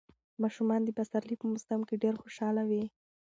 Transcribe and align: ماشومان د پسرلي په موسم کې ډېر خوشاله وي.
ماشومان 0.43 0.81
د 0.85 0.89
پسرلي 0.97 1.35
په 1.39 1.45
موسم 1.51 1.79
کې 1.87 2.01
ډېر 2.03 2.15
خوشاله 2.21 2.63
وي. 2.69 2.83